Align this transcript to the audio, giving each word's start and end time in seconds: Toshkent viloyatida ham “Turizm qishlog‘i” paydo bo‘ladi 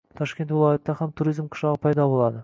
Toshkent 0.19 0.53
viloyatida 0.53 0.95
ham 1.01 1.13
“Turizm 1.21 1.51
qishlog‘i” 1.57 1.83
paydo 1.85 2.09
bo‘ladi 2.15 2.39